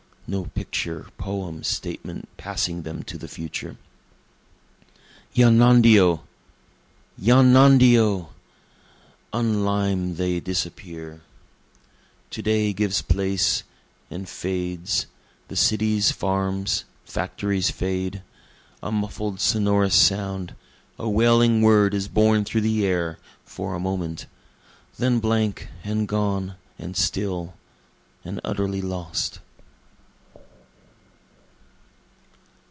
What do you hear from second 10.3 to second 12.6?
disappear; To